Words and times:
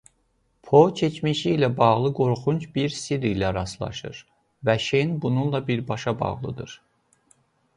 Po 0.67 0.79
keçmişi 0.99 1.51
ilə 1.57 1.69
bağlı 1.81 2.11
qorxunc 2.19 2.65
bir 2.77 2.95
sirr 3.01 3.27
ilə 3.33 3.51
rastlaşır 3.59 4.23
və 4.69 4.75
Şen 4.87 5.13
bununla 5.27 5.63
birbaşa 5.69 6.19
bağlıdır. 6.25 6.75